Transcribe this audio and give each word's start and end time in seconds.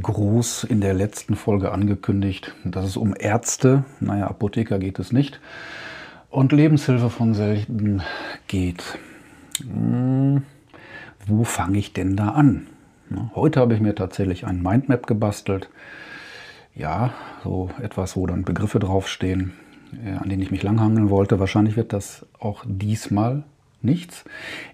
groß 0.00 0.64
in 0.64 0.80
der 0.80 0.94
letzten 0.94 1.36
Folge 1.36 1.72
angekündigt, 1.72 2.54
dass 2.64 2.84
es 2.84 2.96
um 2.96 3.14
Ärzte, 3.18 3.84
naja, 4.00 4.28
Apotheker 4.28 4.78
geht 4.78 4.98
es 4.98 5.12
nicht, 5.12 5.40
und 6.30 6.52
Lebenshilfe 6.52 7.10
von 7.10 7.34
selten 7.34 8.02
geht. 8.46 8.98
Hm, 9.60 10.42
wo 11.26 11.44
fange 11.44 11.78
ich 11.78 11.92
denn 11.92 12.16
da 12.16 12.30
an? 12.30 12.66
Heute 13.34 13.60
habe 13.60 13.74
ich 13.74 13.80
mir 13.80 13.94
tatsächlich 13.94 14.46
ein 14.46 14.62
Mindmap 14.62 15.06
gebastelt. 15.06 15.68
Ja, 16.74 17.14
so 17.42 17.70
etwas, 17.80 18.16
wo 18.16 18.26
dann 18.26 18.42
Begriffe 18.42 18.78
draufstehen, 18.78 19.54
äh, 20.04 20.16
an 20.16 20.28
denen 20.28 20.42
ich 20.42 20.50
mich 20.50 20.62
langhangeln 20.62 21.08
wollte. 21.08 21.38
Wahrscheinlich 21.38 21.76
wird 21.76 21.92
das 21.92 22.26
auch 22.38 22.64
diesmal 22.66 23.44
nichts. 23.80 24.24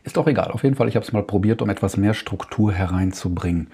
Ist 0.02 0.16
doch 0.16 0.26
egal. 0.26 0.50
Auf 0.50 0.64
jeden 0.64 0.74
Fall, 0.74 0.88
ich 0.88 0.96
habe 0.96 1.04
es 1.04 1.12
mal 1.12 1.22
probiert, 1.22 1.62
um 1.62 1.70
etwas 1.70 1.96
mehr 1.96 2.14
Struktur 2.14 2.72
hereinzubringen 2.72 3.68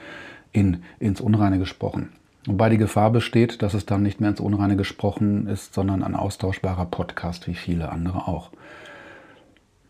in, 0.52 0.82
ins 0.98 1.20
Unreine 1.20 1.58
gesprochen. 1.58 2.12
Wobei 2.46 2.70
die 2.70 2.78
Gefahr 2.78 3.10
besteht, 3.10 3.62
dass 3.62 3.74
es 3.74 3.84
dann 3.84 4.02
nicht 4.02 4.20
mehr 4.20 4.30
ins 4.30 4.40
Unreine 4.40 4.76
gesprochen 4.76 5.46
ist, 5.46 5.74
sondern 5.74 6.02
ein 6.02 6.14
austauschbarer 6.14 6.86
Podcast, 6.86 7.46
wie 7.46 7.54
viele 7.54 7.90
andere 7.90 8.26
auch. 8.26 8.50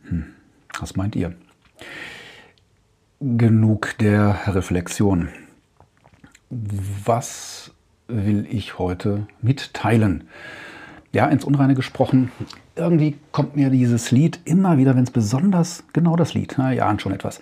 Hm. 0.09 0.27
Was 0.81 0.97
meint 0.97 1.15
ihr? 1.17 1.35
Genug 3.21 3.97
der 3.99 4.41
Reflexion. 4.47 5.29
Was 6.51 7.73
will 8.09 8.47
ich 8.51 8.79
heute 8.79 9.27
mitteilen? 9.41 10.25
Ja, 11.13 11.27
ins 11.27 11.45
Unreine 11.45 11.75
gesprochen, 11.75 12.31
irgendwie 12.77 13.17
kommt 13.33 13.57
mir 13.57 13.71
dieses 13.71 14.11
Lied 14.11 14.41
immer 14.45 14.77
wieder, 14.77 14.95
wenn 14.95 15.05
es 15.05 15.11
besonders, 15.11 15.85
genau 15.93 16.17
das 16.17 16.35
Lied, 16.35 16.55
na 16.59 16.73
ja, 16.73 16.97
schon 16.99 17.13
etwas, 17.13 17.41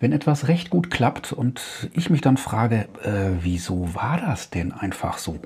wenn 0.00 0.12
etwas 0.12 0.48
recht 0.48 0.70
gut 0.70 0.90
klappt 0.90 1.32
und 1.32 1.88
ich 1.94 2.10
mich 2.10 2.20
dann 2.20 2.36
frage, 2.36 2.88
äh, 3.02 3.30
wieso 3.40 3.94
war 3.94 4.18
das 4.18 4.50
denn 4.50 4.72
einfach 4.72 5.18
so? 5.18 5.38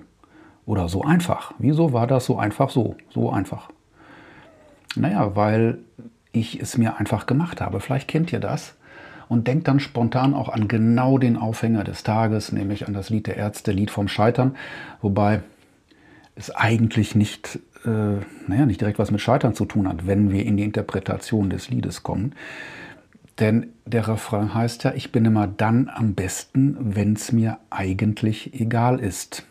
Oder 0.65 0.89
so 0.89 1.03
einfach? 1.03 1.53
Wieso 1.59 1.93
war 1.93 2.07
das 2.07 2.27
so 2.27 2.39
einfach 2.39 2.71
so? 2.71 2.97
So 3.11 3.31
einfach. 3.31 3.71
Naja, 4.97 5.35
weil 5.35 5.79
ich 6.33 6.61
es 6.61 6.77
mir 6.77 6.99
einfach 6.99 7.27
gemacht 7.27 7.61
habe. 7.61 7.81
Vielleicht 7.81 8.09
kennt 8.09 8.33
ihr 8.33 8.41
das 8.41 8.75
und 9.29 9.47
denkt 9.47 9.69
dann 9.69 9.81
spontan 9.81 10.35
auch 10.35 10.49
an 10.49 10.69
genau 10.69 11.19
den 11.19 11.37
Aufhänger 11.37 11.85
des 11.85 12.03
Tages, 12.03 12.53
nämlich 12.53 12.87
an 12.87 12.95
das 12.95 13.11
Lied 13.11 13.27
der 13.27 13.37
Ärzte, 13.37 13.73
Lied 13.73 13.91
vom 13.91 14.09
Scheitern. 14.09 14.57
Wobei 15.01 15.43
es 16.39 16.55
eigentlich 16.55 17.15
nicht, 17.15 17.59
äh, 17.85 18.21
naja, 18.47 18.67
nicht 18.67 18.81
direkt 18.81 18.99
was 18.99 19.11
mit 19.11 19.21
Scheitern 19.21 19.55
zu 19.55 19.65
tun 19.65 19.89
hat, 19.89 20.07
wenn 20.07 20.31
wir 20.31 20.45
in 20.45 20.57
die 20.57 20.65
Interpretation 20.65 21.51
des 21.51 21.69
Liedes 21.69 22.03
kommen. 22.03 22.35
Denn 23.39 23.69
der 23.87 24.09
Refrain 24.09 24.55
heißt 24.55 24.85
ja, 24.85 24.95
ich 24.95 25.13
bin 25.13 25.25
immer 25.25 25.47
dann 25.47 25.91
am 25.93 26.15
besten, 26.15 26.77
wenn 26.81 27.13
es 27.15 27.33
mir 27.33 27.59
eigentlich 27.71 28.59
egal 28.61 29.01
ist. 29.01 29.45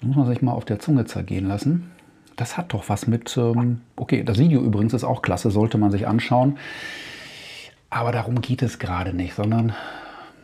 Das 0.00 0.06
muss 0.06 0.16
man 0.16 0.26
sich 0.26 0.42
mal 0.42 0.52
auf 0.52 0.64
der 0.64 0.78
Zunge 0.78 1.04
zergehen 1.04 1.46
lassen. 1.46 1.90
Das 2.36 2.56
hat 2.56 2.72
doch 2.72 2.88
was 2.88 3.06
mit, 3.06 3.36
ähm, 3.36 3.82
okay, 3.96 4.22
das 4.22 4.38
Video 4.38 4.62
übrigens 4.62 4.94
ist 4.94 5.04
auch 5.04 5.20
klasse, 5.20 5.50
sollte 5.50 5.76
man 5.76 5.90
sich 5.90 6.06
anschauen. 6.06 6.58
Aber 7.90 8.12
darum 8.12 8.40
geht 8.40 8.62
es 8.62 8.78
gerade 8.78 9.12
nicht, 9.12 9.34
sondern 9.34 9.74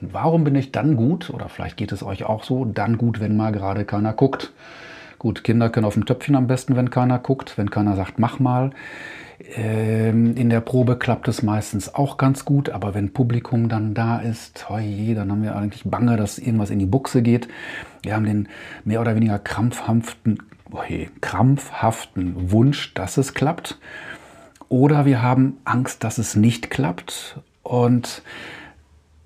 Warum 0.01 0.45
bin 0.45 0.55
ich 0.55 0.73
dann 0.73 0.97
gut, 0.97 1.31
oder 1.31 1.49
vielleicht 1.49 1.77
geht 1.77 1.93
es 1.93 2.03
euch 2.03 2.25
auch 2.25 2.45
so, 2.45 2.65
dann 2.65 2.99
gut, 2.99 3.21
wenn 3.21 3.37
mal 3.37 3.53
gerade 3.53 3.85
keiner 3.85 4.13
guckt? 4.13 4.53
Gut, 5.19 5.45
Kinder 5.45 5.71
können 5.71 5.87
auf 5.87 5.95
dem 5.95 6.05
Töpfchen 6.05 6.37
am 6.37 6.47
besten, 6.47 6.77
wenn 6.77 6.91
keiner 6.91 7.19
guckt, 7.19 7.57
wenn 7.57 7.71
keiner 7.71 7.97
sagt, 7.97 8.19
mach 8.19 8.39
mal. 8.39 8.71
Ähm, 9.55 10.37
in 10.37 10.51
der 10.51 10.61
Probe 10.61 10.97
klappt 10.97 11.29
es 11.29 11.43
meistens 11.43 11.95
auch 11.95 12.17
ganz 12.17 12.45
gut, 12.45 12.71
aber 12.71 12.95
wenn 12.95 13.13
Publikum 13.13 13.69
dann 13.69 13.95
da 13.95 14.19
ist, 14.19 14.67
oje, 14.71 15.15
dann 15.15 15.31
haben 15.31 15.43
wir 15.43 15.57
eigentlich 15.57 15.85
Bange, 15.85 16.17
dass 16.17 16.39
irgendwas 16.39 16.71
in 16.71 16.79
die 16.79 16.87
Buchse 16.87 17.23
geht. 17.23 17.49
Wir 18.03 18.15
haben 18.15 18.25
den 18.25 18.49
mehr 18.85 19.01
oder 19.01 19.15
weniger 19.15 19.39
krampfhaften, 19.39 20.43
oje, 20.71 21.09
krampfhaften 21.21 22.51
Wunsch, 22.51 22.95
dass 22.95 23.17
es 23.17 23.35
klappt. 23.35 23.79
Oder 24.69 25.07
wir 25.07 25.23
haben 25.23 25.59
Angst, 25.65 26.03
dass 26.03 26.19
es 26.19 26.35
nicht 26.35 26.71
klappt. 26.71 27.39
Und 27.63 28.23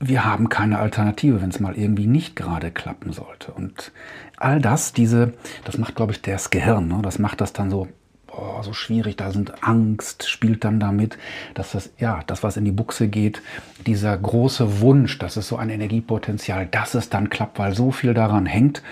wir 0.01 0.25
haben 0.25 0.49
keine 0.49 0.79
Alternative, 0.79 1.43
wenn 1.43 1.51
es 1.51 1.61
mal 1.61 1.77
irgendwie 1.77 2.07
nicht 2.07 2.35
gerade 2.35 2.71
klappen 2.71 3.13
sollte. 3.13 3.53
Und 3.53 3.93
all 4.39 4.59
das, 4.59 4.95
diese, 4.95 5.35
das 5.65 5.77
macht, 5.77 5.95
glaube 5.95 6.13
ich, 6.13 6.23
das 6.23 6.49
Gehirn. 6.49 6.89
Ne? 6.89 7.01
Das 7.03 7.19
macht 7.19 7.43
das 7.43 7.53
dann 7.53 7.71
so, 7.71 7.87
oh, 8.33 8.63
so 8.63 8.73
schwierig. 8.73 9.17
Da 9.17 9.31
sind 9.31 9.63
Angst, 9.63 10.27
spielt 10.27 10.65
dann 10.65 10.81
damit, 10.81 11.19
dass 11.53 11.73
das, 11.73 11.91
ja, 11.99 12.21
das, 12.27 12.43
was 12.43 12.57
in 12.57 12.65
die 12.65 12.73
Buchse 12.73 13.09
geht, 13.09 13.43
dieser 13.87 14.17
große 14.17 14.81
Wunsch, 14.81 15.19
das 15.19 15.37
ist 15.37 15.49
so 15.49 15.57
ein 15.57 15.69
Energiepotenzial, 15.69 16.67
dass 16.67 16.95
es 16.95 17.11
dann 17.11 17.29
klappt, 17.29 17.59
weil 17.59 17.75
so 17.75 17.91
viel 17.91 18.15
daran 18.15 18.47
hängt. 18.47 18.83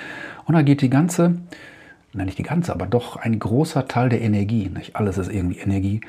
Und 0.44 0.54
da 0.54 0.62
geht 0.62 0.82
die 0.82 0.90
ganze, 0.90 1.38
nein, 2.12 2.26
nicht 2.26 2.38
die 2.38 2.42
ganze, 2.42 2.72
aber 2.72 2.86
doch 2.86 3.16
ein 3.16 3.38
großer 3.38 3.88
Teil 3.88 4.10
der 4.10 4.20
Energie, 4.20 4.68
nicht 4.68 4.94
alles 4.94 5.16
ist 5.16 5.32
irgendwie 5.32 5.58
Energie, 5.58 6.02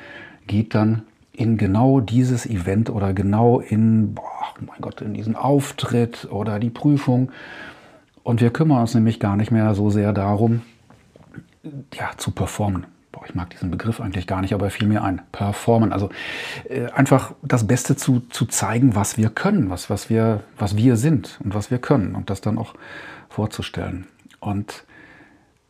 geht 0.46 0.74
dann 0.74 1.02
in 1.32 1.56
genau 1.56 2.00
dieses 2.00 2.44
Event 2.44 2.90
oder 2.90 3.14
genau 3.14 3.60
in, 3.60 4.14
boah, 4.14 4.39
mein 4.66 4.80
Gott, 4.80 5.00
in 5.00 5.14
diesen 5.14 5.36
Auftritt 5.36 6.28
oder 6.30 6.58
die 6.58 6.70
Prüfung. 6.70 7.30
Und 8.22 8.40
wir 8.40 8.50
kümmern 8.50 8.80
uns 8.80 8.94
nämlich 8.94 9.20
gar 9.20 9.36
nicht 9.36 9.50
mehr 9.50 9.74
so 9.74 9.90
sehr 9.90 10.12
darum, 10.12 10.62
ja, 11.94 12.10
zu 12.16 12.30
performen. 12.30 12.86
Boah, 13.12 13.22
ich 13.26 13.34
mag 13.34 13.50
diesen 13.50 13.70
Begriff 13.70 14.00
eigentlich 14.00 14.26
gar 14.26 14.40
nicht, 14.40 14.54
aber 14.54 14.70
fiel 14.70 14.86
mir 14.86 15.02
ein. 15.02 15.20
Performen. 15.32 15.92
Also 15.92 16.10
äh, 16.68 16.86
einfach 16.92 17.32
das 17.42 17.66
Beste 17.66 17.96
zu, 17.96 18.20
zu 18.30 18.46
zeigen, 18.46 18.94
was 18.94 19.16
wir 19.18 19.30
können, 19.30 19.68
was, 19.68 19.90
was, 19.90 20.10
wir, 20.10 20.42
was 20.56 20.76
wir 20.76 20.96
sind 20.96 21.38
und 21.42 21.54
was 21.54 21.70
wir 21.70 21.78
können 21.78 22.14
und 22.14 22.30
das 22.30 22.40
dann 22.40 22.56
auch 22.56 22.74
vorzustellen. 23.28 24.06
Und 24.38 24.84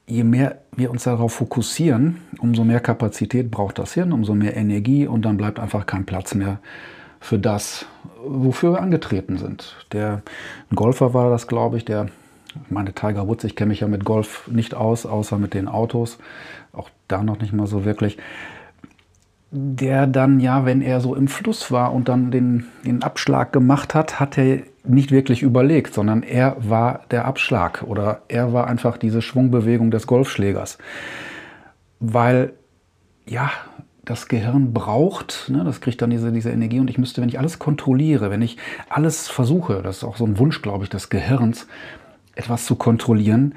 je 0.06 0.24
mehr 0.24 0.58
wir 0.76 0.90
uns 0.90 1.04
darauf 1.04 1.32
fokussieren, 1.34 2.20
umso 2.38 2.64
mehr 2.64 2.80
Kapazität 2.80 3.50
braucht 3.50 3.78
das 3.78 3.94
Hirn, 3.94 4.12
umso 4.12 4.34
mehr 4.34 4.56
Energie 4.56 5.06
und 5.06 5.24
dann 5.24 5.36
bleibt 5.36 5.58
einfach 5.60 5.86
kein 5.86 6.04
Platz 6.04 6.34
mehr 6.34 6.58
für 7.20 7.38
das, 7.38 7.86
wofür 8.24 8.72
wir 8.72 8.82
angetreten 8.82 9.36
sind. 9.36 9.76
Der 9.92 10.22
Golfer 10.74 11.14
war 11.14 11.30
das, 11.30 11.46
glaube 11.46 11.76
ich, 11.76 11.84
der 11.84 12.08
meine 12.68 12.92
Tiger 12.92 13.28
Woods, 13.28 13.44
ich 13.44 13.54
kenne 13.54 13.68
mich 13.68 13.80
ja 13.80 13.88
mit 13.88 14.04
Golf 14.04 14.48
nicht 14.48 14.74
aus, 14.74 15.06
außer 15.06 15.38
mit 15.38 15.54
den 15.54 15.68
Autos, 15.68 16.18
auch 16.72 16.90
da 17.08 17.22
noch 17.22 17.38
nicht 17.38 17.52
mal 17.52 17.66
so 17.66 17.84
wirklich. 17.84 18.18
Der 19.52 20.06
dann 20.06 20.40
ja, 20.40 20.64
wenn 20.64 20.80
er 20.80 21.00
so 21.00 21.14
im 21.14 21.28
Fluss 21.28 21.72
war 21.72 21.92
und 21.92 22.08
dann 22.08 22.30
den, 22.30 22.66
den 22.84 23.02
Abschlag 23.02 23.52
gemacht 23.52 23.94
hat, 23.94 24.20
hat 24.20 24.38
er 24.38 24.60
nicht 24.84 25.10
wirklich 25.10 25.42
überlegt, 25.42 25.94
sondern 25.94 26.22
er 26.22 26.56
war 26.58 27.00
der 27.10 27.24
Abschlag 27.24 27.82
oder 27.82 28.22
er 28.28 28.52
war 28.52 28.66
einfach 28.68 28.96
diese 28.96 29.22
Schwungbewegung 29.22 29.90
des 29.90 30.06
Golfschlägers. 30.06 30.78
Weil, 31.98 32.52
ja, 33.26 33.50
das 34.04 34.28
Gehirn 34.28 34.72
braucht, 34.72 35.48
ne, 35.48 35.64
das 35.64 35.80
kriegt 35.80 36.00
dann 36.02 36.10
diese, 36.10 36.32
diese 36.32 36.50
Energie 36.50 36.80
und 36.80 36.90
ich 36.90 36.98
müsste, 36.98 37.20
wenn 37.20 37.28
ich 37.28 37.38
alles 37.38 37.58
kontrolliere, 37.58 38.30
wenn 38.30 38.42
ich 38.42 38.56
alles 38.88 39.28
versuche, 39.28 39.82
das 39.82 39.98
ist 39.98 40.04
auch 40.04 40.16
so 40.16 40.24
ein 40.24 40.38
Wunsch, 40.38 40.62
glaube 40.62 40.84
ich, 40.84 40.90
des 40.90 41.10
Gehirns, 41.10 41.66
etwas 42.34 42.64
zu 42.64 42.76
kontrollieren, 42.76 43.54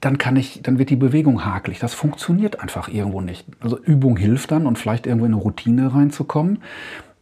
dann 0.00 0.16
kann 0.16 0.36
ich, 0.36 0.62
dann 0.62 0.78
wird 0.78 0.90
die 0.90 0.96
Bewegung 0.96 1.44
hakelig. 1.44 1.80
Das 1.80 1.92
funktioniert 1.92 2.60
einfach 2.60 2.88
irgendwo 2.88 3.20
nicht. 3.20 3.46
Also 3.60 3.78
Übung 3.78 4.16
hilft 4.16 4.52
dann 4.52 4.66
und 4.66 4.78
vielleicht 4.78 5.06
irgendwo 5.06 5.26
in 5.26 5.32
eine 5.32 5.42
Routine 5.42 5.92
reinzukommen 5.92 6.60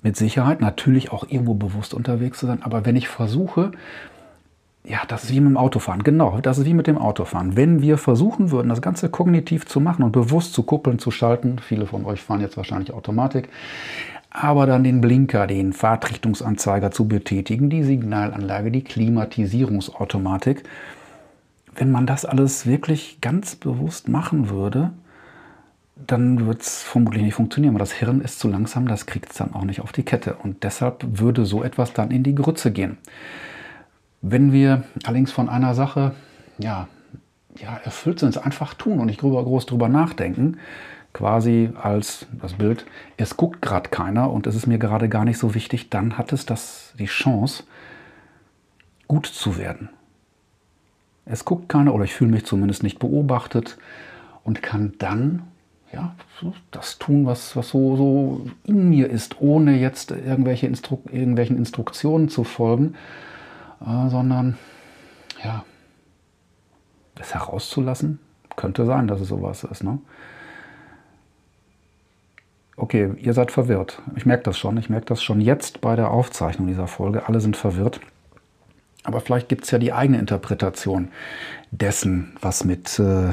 mit 0.03 0.17
Sicherheit 0.17 0.61
natürlich 0.61 1.11
auch 1.11 1.27
irgendwo 1.29 1.55
bewusst 1.55 1.95
unterwegs 1.95 2.39
zu 2.39 2.47
sein. 2.47 2.63
Aber 2.63 2.85
wenn 2.85 2.97
ich 2.97 3.09
versuche, 3.09 3.73
ja, 4.89 5.03
das 5.09 5.25
ist 5.25 5.33
wie 5.33 5.41
mit 5.41 5.51
dem 5.51 5.57
Autofahren. 5.57 6.05
Genau, 6.05 6.39
das 6.41 6.59
ist 6.59 6.65
wie 6.65 6.75
mit 6.75 6.87
dem 6.87 6.99
Autofahren. 6.99 7.57
Wenn 7.57 7.83
wir 7.83 7.99
versuchen 7.99 8.51
würden, 8.51 8.69
das 8.69 8.81
Ganze 8.81 9.09
kognitiv 9.09 9.67
zu 9.67 9.81
machen 9.81 10.05
und 10.05 10.13
bewusst 10.13 10.55
zu 10.55 10.63
kuppeln, 10.63 10.99
zu 10.99 11.11
schalten, 11.11 11.59
viele 11.59 11.87
von 11.87 12.05
euch 12.05 12.21
fahren 12.21 12.41
jetzt 12.41 12.57
wahrscheinlich 12.57 12.93
Automatik, 12.93 13.49
aber 14.31 14.67
dann 14.67 14.85
den 14.85 15.01
Blinker, 15.01 15.47
den 15.47 15.73
Fahrtrichtungsanzeiger 15.73 16.93
zu 16.93 17.09
betätigen, 17.09 17.69
die 17.69 17.83
Signalanlage, 17.83 18.71
die 18.71 18.85
Klimatisierungsautomatik, 18.85 20.63
wenn 21.75 21.91
man 21.91 22.07
das 22.07 22.25
alles 22.25 22.67
wirklich 22.67 23.21
ganz 23.21 23.57
bewusst 23.57 24.09
machen 24.09 24.51
würde, 24.51 24.93
dann 26.07 26.47
wird 26.47 26.63
es 26.63 26.83
vermutlich 26.83 27.23
nicht 27.23 27.35
funktionieren, 27.35 27.75
weil 27.75 27.81
das 27.81 27.93
Hirn 27.93 28.21
ist 28.21 28.39
zu 28.39 28.49
langsam, 28.49 28.87
das 28.87 29.07
kriegt 29.07 29.31
es 29.31 29.39
dann 29.39 29.55
auch 29.55 29.65
nicht 29.65 29.81
auf 29.81 29.93
die 29.93 30.05
Kette. 30.05 30.37
Und 30.43 30.63
deshalb 30.63 31.05
würde 31.19 31.45
so 31.45 31.65
etwas 31.65 31.93
dann 31.93 32.11
in 32.11 32.23
die 32.23 32.35
Grütze 32.35 32.71
gehen. 32.71 32.99
Wenn 34.29 34.53
wir 34.53 34.83
allerdings 35.05 35.31
von 35.31 35.49
einer 35.49 35.77
Sache 35.77 36.13
ja, 36.59 36.89
ja, 37.61 37.77
erfüllt 37.85 38.19
sind, 38.19 38.31
es 38.31 38.39
einfach 38.39 38.75
tun 38.75 38.99
und 38.99 39.07
nicht 39.07 39.21
groß 39.21 39.67
drüber 39.67 39.89
nachdenken, 39.89 40.57
quasi 41.13 41.71
als 41.81 42.27
das 42.33 42.55
Bild, 42.55 42.87
es 43.19 43.37
guckt 43.37 43.63
gerade 43.63 43.89
keiner 43.89 44.33
und 44.33 44.49
es 44.49 44.57
ist 44.57 44.67
mir 44.67 44.79
gerade 44.79 45.09
gar 45.09 45.25
nicht 45.25 45.39
so 45.39 45.55
wichtig, 45.55 45.91
dann 45.91 46.19
hat 46.19 46.33
es 46.33 46.45
das, 46.45 46.93
die 46.99 47.07
Chance, 47.07 47.63
gut 49.07 49.27
zu 49.27 49.59
werden. 49.59 49.91
Es 51.25 51.45
guckt 51.45 51.69
keiner 51.69 51.95
oder 51.95 52.03
ich 52.03 52.13
fühle 52.13 52.33
mich 52.33 52.47
zumindest 52.47 52.83
nicht 52.83 52.99
beobachtet 52.99 53.79
und 54.43 54.61
kann 54.61 54.95
dann 54.99 55.45
ja, 55.93 56.17
das 56.73 56.99
tun, 56.99 57.27
was, 57.27 57.55
was 57.55 57.69
so, 57.69 57.97
so 57.97 58.47
in 58.65 58.91
mir 58.91 59.09
ist, 59.09 59.41
ohne 59.41 59.79
jetzt 59.79 60.11
irgendwelche 60.11 60.67
Instru 60.67 60.99
irgendwelchen 61.13 61.57
Instruktionen 61.57 62.29
zu 62.29 62.43
folgen, 62.43 62.97
äh, 63.81 64.09
sondern 64.09 64.57
ja, 65.43 65.65
das 67.15 67.35
herauszulassen. 67.35 68.19
Könnte 68.57 68.87
sein, 68.87 69.07
dass 69.07 69.21
es 69.21 69.29
sowas 69.29 69.65
ist. 69.65 69.85
Ne? 69.85 69.99
Okay, 72.77 73.13
ihr 73.19 73.35
seid 73.35 73.51
verwirrt. 73.51 74.01
Ich 74.17 74.25
merke 74.25 74.45
das 74.45 74.59
schon. 74.59 74.77
Ich 74.79 74.89
merke 74.89 75.07
das 75.07 75.23
schon 75.23 75.41
jetzt 75.41 75.81
bei 75.81 75.95
der 75.95 76.11
Aufzeichnung 76.11 76.67
dieser 76.67 76.87
Folge. 76.87 77.29
Alle 77.29 77.41
sind 77.41 77.57
verwirrt. 77.57 78.01
Aber 79.05 79.21
vielleicht 79.21 79.49
gibt 79.49 79.65
es 79.65 79.71
ja 79.71 79.79
die 79.79 79.93
eigene 79.93 80.19
Interpretation 80.19 81.09
dessen, 81.71 82.37
was 82.41 82.65
mit 82.65 82.99
äh, 82.99 83.31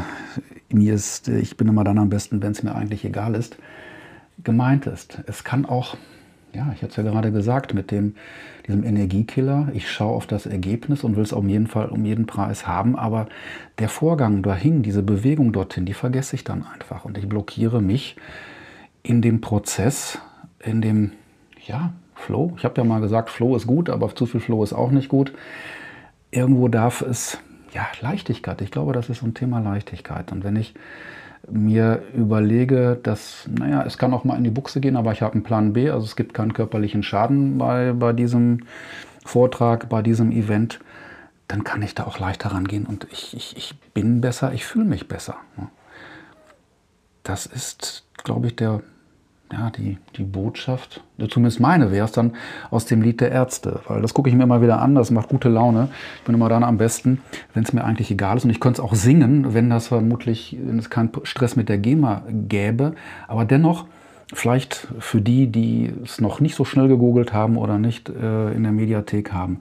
mir 0.69 0.93
ist, 0.93 1.27
ich 1.27 1.57
bin 1.57 1.67
immer 1.67 1.83
dann 1.83 1.97
am 1.97 2.09
besten, 2.09 2.41
wenn 2.41 2.51
es 2.51 2.63
mir 2.63 2.75
eigentlich 2.75 3.05
egal 3.05 3.35
ist, 3.35 3.57
gemeint 4.43 4.85
ist. 4.85 5.19
Es 5.25 5.43
kann 5.43 5.65
auch, 5.65 5.97
ja, 6.53 6.71
ich 6.75 6.81
hatte 6.81 6.91
es 6.91 6.95
ja 6.95 7.03
gerade 7.03 7.31
gesagt, 7.31 7.73
mit 7.73 7.91
dem, 7.91 8.15
diesem 8.67 8.83
Energiekiller, 8.83 9.69
ich 9.73 9.89
schaue 9.89 10.15
auf 10.15 10.27
das 10.27 10.45
Ergebnis 10.45 11.03
und 11.03 11.15
will 11.15 11.23
es 11.23 11.33
auf 11.33 11.45
jeden 11.45 11.67
Fall 11.67 11.87
um 11.87 12.05
jeden 12.05 12.25
Preis 12.25 12.67
haben, 12.67 12.95
aber 12.95 13.27
der 13.79 13.89
Vorgang 13.89 14.43
dahin, 14.43 14.83
diese 14.83 15.03
Bewegung 15.03 15.51
dorthin, 15.51 15.85
die 15.85 15.93
vergesse 15.93 16.35
ich 16.35 16.43
dann 16.43 16.65
einfach 16.65 17.05
und 17.05 17.17
ich 17.17 17.27
blockiere 17.27 17.81
mich 17.81 18.15
in 19.01 19.21
dem 19.21 19.41
Prozess, 19.41 20.19
in 20.63 20.81
dem, 20.81 21.11
ja, 21.65 21.93
Flow. 22.15 22.53
Ich 22.57 22.63
habe 22.63 22.79
ja 22.79 22.85
mal 22.85 23.01
gesagt, 23.01 23.29
Flow 23.29 23.55
ist 23.55 23.67
gut, 23.67 23.89
aber 23.89 24.15
zu 24.15 24.25
viel 24.25 24.39
Flow 24.39 24.63
ist 24.63 24.73
auch 24.73 24.91
nicht 24.91 25.09
gut. 25.09 25.33
Irgendwo 26.31 26.67
darf 26.67 27.01
es, 27.01 27.37
ja, 27.73 27.85
Leichtigkeit. 28.01 28.61
Ich 28.61 28.71
glaube, 28.71 28.93
das 28.93 29.09
ist 29.09 29.19
so 29.19 29.25
ein 29.25 29.33
Thema 29.33 29.59
Leichtigkeit. 29.59 30.31
Und 30.31 30.43
wenn 30.43 30.55
ich 30.55 30.73
mir 31.49 32.03
überlege, 32.13 32.99
dass, 33.01 33.49
naja, 33.49 33.83
es 33.85 33.97
kann 33.97 34.13
auch 34.13 34.23
mal 34.23 34.37
in 34.37 34.43
die 34.43 34.49
Buchse 34.49 34.79
gehen, 34.79 34.95
aber 34.95 35.11
ich 35.11 35.21
habe 35.21 35.33
einen 35.33 35.43
Plan 35.43 35.73
B, 35.73 35.89
also 35.89 36.05
es 36.05 36.15
gibt 36.15 36.33
keinen 36.33 36.53
körperlichen 36.53 37.03
Schaden 37.03 37.57
bei, 37.57 37.93
bei 37.93 38.13
diesem 38.13 38.61
Vortrag, 39.25 39.89
bei 39.89 40.01
diesem 40.01 40.31
Event, 40.31 40.79
dann 41.47 41.63
kann 41.63 41.81
ich 41.81 41.95
da 41.95 42.05
auch 42.05 42.19
leichter 42.19 42.51
rangehen 42.51 42.85
und 42.85 43.07
ich, 43.11 43.35
ich, 43.35 43.57
ich 43.57 43.75
bin 43.93 44.21
besser, 44.21 44.53
ich 44.53 44.65
fühle 44.65 44.85
mich 44.85 45.07
besser. 45.07 45.37
Das 47.23 47.45
ist, 47.45 48.05
glaube 48.23 48.47
ich, 48.47 48.55
der 48.55 48.81
ja, 49.51 49.69
die, 49.69 49.97
die 50.17 50.23
Botschaft, 50.23 51.03
zumindest 51.29 51.59
meine 51.59 51.91
wäre 51.91 52.05
es 52.05 52.11
dann 52.11 52.33
aus 52.71 52.85
dem 52.85 53.01
Lied 53.01 53.21
der 53.21 53.31
Ärzte, 53.31 53.81
weil 53.87 54.01
das 54.01 54.13
gucke 54.13 54.29
ich 54.29 54.35
mir 54.35 54.43
immer 54.43 54.61
wieder 54.61 54.81
an, 54.81 54.95
das 54.95 55.11
macht 55.11 55.29
gute 55.29 55.49
Laune. 55.49 55.89
Ich 56.17 56.23
bin 56.23 56.33
immer 56.33 56.49
dann 56.49 56.63
am 56.63 56.77
besten, 56.77 57.21
wenn 57.53 57.63
es 57.63 57.73
mir 57.73 57.83
eigentlich 57.83 58.09
egal 58.09 58.37
ist. 58.37 58.45
Und 58.45 58.49
ich 58.49 58.59
könnte 58.59 58.81
es 58.81 58.87
auch 58.87 58.95
singen, 58.95 59.53
wenn 59.53 59.69
das 59.69 59.89
vermutlich, 59.89 60.57
wenn 60.59 60.79
es 60.79 60.89
keinen 60.89 61.11
Stress 61.23 61.55
mit 61.55 61.69
der 61.69 61.77
GEMA 61.77 62.23
gäbe, 62.47 62.95
aber 63.27 63.45
dennoch 63.45 63.85
vielleicht 64.33 64.87
für 64.99 65.21
die, 65.21 65.47
die 65.47 65.93
es 66.03 66.19
noch 66.19 66.39
nicht 66.39 66.55
so 66.55 66.65
schnell 66.65 66.87
gegoogelt 66.87 67.33
haben 67.33 67.57
oder 67.57 67.77
nicht 67.77 68.09
äh, 68.09 68.51
in 68.53 68.63
der 68.63 68.71
Mediathek 68.71 69.31
haben, 69.31 69.59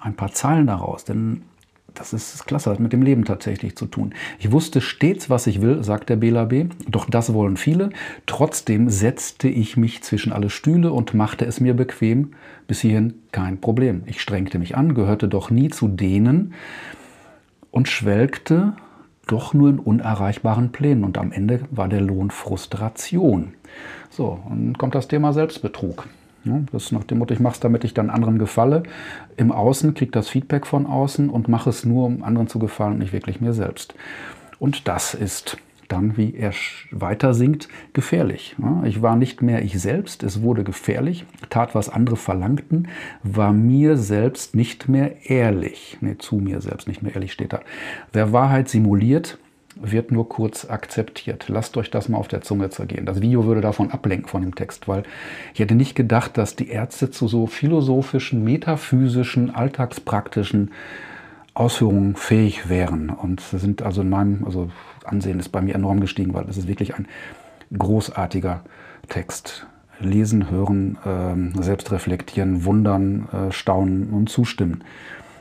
ein 0.00 0.14
paar 0.14 0.32
Zeilen 0.32 0.66
daraus, 0.66 1.04
denn 1.04 1.42
das 1.98 2.12
ist 2.12 2.46
klasse, 2.46 2.70
hat 2.70 2.80
mit 2.80 2.92
dem 2.92 3.02
Leben 3.02 3.24
tatsächlich 3.24 3.76
zu 3.76 3.86
tun. 3.86 4.14
Ich 4.38 4.52
wusste 4.52 4.80
stets, 4.80 5.28
was 5.28 5.46
ich 5.46 5.60
will, 5.60 5.82
sagt 5.82 6.08
der 6.08 6.16
Bela 6.16 6.44
B., 6.44 6.66
doch 6.88 7.08
das 7.08 7.32
wollen 7.32 7.56
viele. 7.56 7.90
Trotzdem 8.26 8.88
setzte 8.88 9.48
ich 9.48 9.76
mich 9.76 10.02
zwischen 10.02 10.32
alle 10.32 10.50
Stühle 10.50 10.92
und 10.92 11.14
machte 11.14 11.44
es 11.44 11.60
mir 11.60 11.74
bequem. 11.74 12.32
Bis 12.68 12.80
hierhin 12.80 13.14
kein 13.32 13.60
Problem. 13.60 14.02
Ich 14.06 14.20
strengte 14.20 14.58
mich 14.58 14.76
an, 14.76 14.94
gehörte 14.94 15.28
doch 15.28 15.50
nie 15.50 15.68
zu 15.68 15.88
denen 15.88 16.54
und 17.70 17.88
schwelgte 17.88 18.74
doch 19.26 19.54
nur 19.54 19.70
in 19.70 19.78
unerreichbaren 19.78 20.72
Plänen. 20.72 21.04
Und 21.04 21.18
am 21.18 21.32
Ende 21.32 21.60
war 21.70 21.88
der 21.88 22.00
Lohn 22.00 22.30
Frustration. 22.30 23.54
So, 24.10 24.40
und 24.48 24.78
kommt 24.78 24.94
das 24.94 25.08
Thema 25.08 25.32
Selbstbetrug. 25.32 26.06
Das 26.72 26.84
ist 26.84 26.92
nach 26.92 27.04
dem 27.04 27.18
Motto, 27.18 27.34
ich 27.34 27.40
mache 27.40 27.54
es, 27.54 27.60
damit 27.60 27.84
ich 27.84 27.94
dann 27.94 28.10
anderen 28.10 28.38
gefalle. 28.38 28.82
Im 29.36 29.52
Außen 29.52 29.94
kriege 29.94 30.10
das 30.10 30.28
Feedback 30.28 30.66
von 30.66 30.86
außen 30.86 31.28
und 31.30 31.48
mache 31.48 31.70
es 31.70 31.84
nur, 31.84 32.06
um 32.06 32.22
anderen 32.22 32.48
zu 32.48 32.58
gefallen 32.58 32.94
und 32.94 32.98
nicht 33.00 33.12
wirklich 33.12 33.40
mir 33.40 33.52
selbst. 33.52 33.94
Und 34.58 34.88
das 34.88 35.14
ist 35.14 35.58
dann, 35.88 36.16
wie 36.16 36.34
er 36.34 36.52
weiter 36.90 37.34
singt, 37.34 37.68
gefährlich. 37.92 38.56
Ich 38.84 39.02
war 39.02 39.16
nicht 39.16 39.42
mehr 39.42 39.62
ich 39.62 39.80
selbst, 39.80 40.22
es 40.22 40.42
wurde 40.42 40.64
gefährlich, 40.64 41.24
tat, 41.50 41.74
was 41.74 41.88
andere 41.88 42.16
verlangten, 42.16 42.88
war 43.22 43.52
mir 43.52 43.96
selbst 43.96 44.54
nicht 44.54 44.88
mehr 44.88 45.30
ehrlich. 45.30 45.98
Ne, 46.00 46.18
zu 46.18 46.36
mir 46.36 46.60
selbst 46.60 46.88
nicht 46.88 47.02
mehr 47.02 47.14
ehrlich 47.14 47.32
steht 47.32 47.52
da. 47.52 47.60
Wer 48.12 48.32
Wahrheit 48.32 48.68
simuliert, 48.68 49.38
wird 49.80 50.10
nur 50.10 50.28
kurz 50.28 50.64
akzeptiert. 50.64 51.46
Lasst 51.48 51.76
euch 51.76 51.90
das 51.90 52.08
mal 52.08 52.18
auf 52.18 52.28
der 52.28 52.40
Zunge 52.40 52.70
zergehen. 52.70 53.06
Das 53.06 53.20
Video 53.20 53.44
würde 53.44 53.60
davon 53.60 53.90
ablenken 53.90 54.28
von 54.28 54.42
dem 54.42 54.54
Text, 54.54 54.88
weil 54.88 55.02
ich 55.54 55.60
hätte 55.60 55.74
nicht 55.74 55.94
gedacht, 55.94 56.38
dass 56.38 56.56
die 56.56 56.68
Ärzte 56.68 57.10
zu 57.10 57.28
so 57.28 57.46
philosophischen, 57.46 58.42
metaphysischen, 58.42 59.54
alltagspraktischen 59.54 60.70
Ausführungen 61.54 62.16
fähig 62.16 62.68
wären. 62.68 63.10
Und 63.10 63.40
sie 63.40 63.58
sind 63.58 63.82
also 63.82 64.02
in 64.02 64.10
meinem, 64.10 64.44
also 64.44 64.70
Ansehen 65.04 65.38
ist 65.38 65.50
bei 65.50 65.60
mir 65.60 65.74
enorm 65.74 66.00
gestiegen, 66.00 66.34
weil 66.34 66.48
es 66.48 66.56
ist 66.56 66.68
wirklich 66.68 66.94
ein 66.94 67.06
großartiger 67.76 68.62
Text. 69.08 69.66
Lesen, 69.98 70.50
hören, 70.50 70.98
äh, 71.04 71.62
selbst 71.62 71.90
reflektieren, 71.92 72.64
wundern, 72.64 73.28
äh, 73.32 73.52
staunen 73.52 74.10
und 74.10 74.28
zustimmen. 74.28 74.84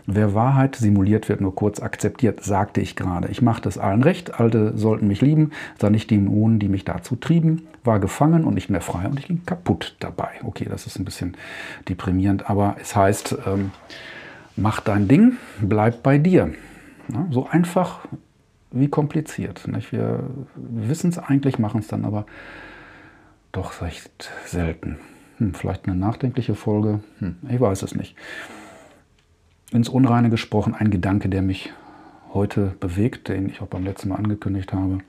Wer 0.08 0.36
Wahrheit 0.36 0.76
simuliert, 0.76 1.30
wird 1.30 1.42
nur 1.42 1.56
kurz 1.56 1.80
akzeptiert, 1.82 2.44
sagte 2.44 2.80
ich 2.80 2.96
gerade. 2.96 3.30
Ich 3.30 3.42
machte 3.42 3.68
es 3.68 3.80
allen 3.80 4.04
recht, 4.04 4.40
Alte 4.40 4.78
sollten 4.78 5.08
mich 5.08 5.22
lieben, 5.22 5.52
sah 5.80 5.90
nicht 5.90 6.12
die 6.12 6.18
Dämonen, 6.18 6.60
die 6.60 6.70
mich 6.70 6.86
dazu 6.86 7.16
trieben, 7.16 7.68
war 7.84 8.00
gefangen 8.00 8.44
und 8.44 8.54
nicht 8.54 8.70
mehr 8.70 8.82
frei 8.82 9.08
und 9.08 9.20
ich 9.20 9.28
ging 9.28 9.46
kaputt 9.46 9.96
dabei. 10.00 10.30
Okay, 10.44 10.68
das 10.70 10.86
ist 10.86 11.00
ein 11.00 11.06
bisschen 11.06 11.36
deprimierend, 11.90 12.50
aber 12.50 12.76
es 12.80 12.96
heißt, 12.96 13.36
ähm, 13.48 13.72
mach 14.56 14.80
dein 14.80 15.08
Ding, 15.08 15.38
bleib 15.60 16.04
bei 16.04 16.20
dir. 16.20 16.54
Ja, 17.12 17.26
so 17.32 17.48
einfach 17.48 18.08
wie 18.72 18.90
kompliziert. 18.90 19.68
Nicht? 19.68 19.92
Wir 19.92 20.24
wissen 20.56 21.10
es 21.10 21.18
eigentlich, 21.18 21.58
machen 21.58 21.80
es 21.80 21.88
dann 21.88 22.06
aber 22.06 22.28
doch 23.52 23.82
recht 23.82 24.30
selten. 24.46 25.00
Hm, 25.38 25.56
vielleicht 25.56 25.88
eine 25.88 25.96
nachdenkliche 25.96 26.54
Folge, 26.54 27.00
hm, 27.20 27.38
ich 27.50 27.60
weiß 27.60 27.82
es 27.82 27.96
nicht 27.96 28.16
ins 29.72 29.90
Unreine 29.90 30.30
gesprochen, 30.30 30.76
ein 30.76 30.92
Gedanke, 30.92 31.30
der 31.30 31.42
mich 31.42 31.74
heute 32.34 32.76
bewegt, 32.80 33.30
den 33.30 33.50
ich 33.50 33.62
auch 33.62 33.68
beim 33.68 33.84
letzten 33.84 34.10
Mal 34.10 34.18
angekündigt 34.18 34.74
habe. 34.74 35.00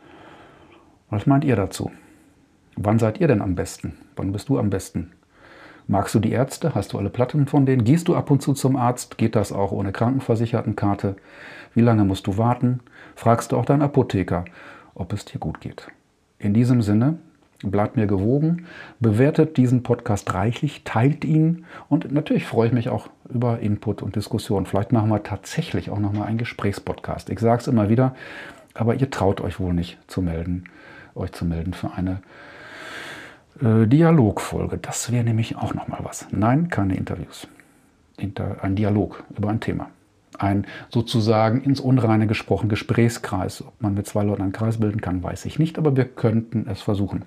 Was 1.10 1.26
meint 1.26 1.44
ihr 1.44 1.56
dazu? 1.56 1.90
Wann 2.76 2.98
seid 2.98 3.20
ihr 3.20 3.28
denn 3.28 3.42
am 3.42 3.54
besten? 3.54 3.94
Wann 4.16 4.32
bist 4.32 4.48
du 4.48 4.58
am 4.58 4.70
besten? 4.70 5.12
Magst 5.88 6.14
du 6.14 6.18
die 6.18 6.32
Ärzte? 6.32 6.74
Hast 6.74 6.92
du 6.92 6.98
alle 6.98 7.10
Platten 7.10 7.46
von 7.46 7.64
denen? 7.64 7.84
Gehst 7.84 8.08
du 8.08 8.16
ab 8.16 8.30
und 8.30 8.42
zu 8.42 8.54
zum 8.54 8.76
Arzt? 8.76 9.18
Geht 9.18 9.36
das 9.36 9.52
auch 9.52 9.70
ohne 9.70 9.92
Krankenversichertenkarte? 9.92 11.16
Wie 11.74 11.80
lange 11.80 12.04
musst 12.04 12.26
du 12.26 12.38
warten? 12.38 12.80
Fragst 13.14 13.52
du 13.52 13.56
auch 13.56 13.64
deinen 13.64 13.82
Apotheker, 13.82 14.44
ob 14.94 15.12
es 15.12 15.24
dir 15.24 15.38
gut 15.38 15.60
geht? 15.60 15.86
In 16.38 16.54
diesem 16.54 16.82
Sinne, 16.82 17.18
Bleibt 17.62 17.96
mir 17.96 18.06
gewogen, 18.06 18.66
bewertet 19.00 19.56
diesen 19.56 19.82
Podcast 19.82 20.34
reichlich, 20.34 20.82
teilt 20.84 21.24
ihn 21.24 21.64
und 21.88 22.12
natürlich 22.12 22.44
freue 22.44 22.68
ich 22.68 22.72
mich 22.74 22.90
auch 22.90 23.08
über 23.30 23.60
Input 23.60 24.02
und 24.02 24.14
Diskussion. 24.14 24.66
Vielleicht 24.66 24.92
machen 24.92 25.08
wir 25.08 25.22
tatsächlich 25.22 25.90
auch 25.90 25.98
nochmal 25.98 26.28
einen 26.28 26.38
Gesprächspodcast. 26.38 27.30
Ich 27.30 27.38
sage 27.38 27.62
es 27.62 27.66
immer 27.66 27.88
wieder, 27.88 28.14
aber 28.74 28.94
ihr 28.94 29.10
traut 29.10 29.40
euch 29.40 29.58
wohl 29.58 29.72
nicht 29.72 29.98
zu 30.06 30.20
melden, 30.20 30.64
euch 31.14 31.32
zu 31.32 31.46
melden 31.46 31.72
für 31.72 31.92
eine 31.94 32.20
äh, 33.62 33.86
Dialogfolge. 33.86 34.76
Das 34.76 35.10
wäre 35.10 35.24
nämlich 35.24 35.56
auch 35.56 35.72
nochmal 35.72 36.00
was. 36.02 36.26
Nein, 36.30 36.68
keine 36.68 36.94
Interviews. 36.94 37.48
Inter, 38.18 38.58
ein 38.62 38.76
Dialog 38.76 39.24
über 39.34 39.48
ein 39.48 39.60
Thema 39.60 39.88
ein 40.38 40.66
sozusagen 40.90 41.62
ins 41.62 41.80
Unreine 41.80 42.26
gesprochen 42.26 42.68
Gesprächskreis. 42.68 43.62
Ob 43.66 43.80
man 43.80 43.94
mit 43.94 44.06
zwei 44.06 44.22
Leuten 44.22 44.42
einen 44.42 44.52
Kreis 44.52 44.78
bilden 44.78 45.00
kann, 45.00 45.22
weiß 45.22 45.44
ich 45.46 45.58
nicht, 45.58 45.78
aber 45.78 45.96
wir 45.96 46.04
könnten 46.04 46.66
es 46.68 46.82
versuchen. 46.82 47.24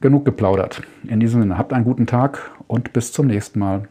Genug 0.00 0.24
geplaudert. 0.24 0.82
In 1.06 1.20
diesem 1.20 1.42
Sinne, 1.42 1.58
habt 1.58 1.72
einen 1.72 1.84
guten 1.84 2.06
Tag 2.06 2.50
und 2.66 2.92
bis 2.92 3.12
zum 3.12 3.26
nächsten 3.26 3.58
Mal. 3.58 3.88